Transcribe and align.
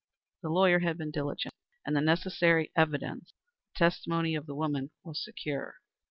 The 0.41 0.49
lawyer 0.49 0.79
had 0.79 0.97
been 0.97 1.11
diligent, 1.11 1.53
and 1.85 1.95
the 1.95 2.01
necessary 2.01 2.71
evidence 2.75 3.31
the 3.71 3.77
testimony 3.77 4.33
of 4.33 4.47
the 4.47 4.55
woman 4.55 4.89
was 5.03 5.23
secure. 5.23 5.75